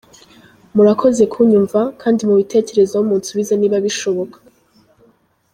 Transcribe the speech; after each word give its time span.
Murakoze 0.75 1.23
kunyumva 1.33 1.79
kdi 2.01 2.23
mubitekerezeho 2.29 3.03
munsubize 3.09 3.53
niba 3.57 3.77
bishoboka. 3.85 4.37